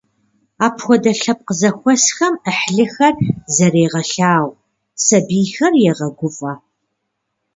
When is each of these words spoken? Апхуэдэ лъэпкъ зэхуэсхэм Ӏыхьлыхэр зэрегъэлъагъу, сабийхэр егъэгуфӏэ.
Апхуэдэ 0.65 1.11
лъэпкъ 1.19 1.51
зэхуэсхэм 1.59 2.33
Ӏыхьлыхэр 2.43 3.15
зэрегъэлъагъу, 3.55 4.59
сабийхэр 5.05 5.73
егъэгуфӏэ. 5.89 6.53